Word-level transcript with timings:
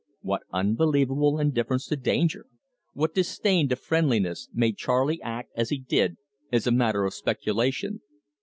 What 0.21 0.41
unbelievable 0.51 1.37
indifference 1.39 1.85
to 1.89 1.95
danger, 1.95 2.47
what 2.93 3.13
disdain 3.13 3.69
to 3.69 3.75
friendliness, 3.75 4.49
made 4.51 4.75
Charley 4.77 5.21
act 5.21 5.51
as 5.55 5.69
he 5.69 5.77
did 5.77 6.17
is 6.51 6.65
a 6.65 6.71
matter 6.71 7.05
for 7.05 7.11
speculation. 7.11 8.01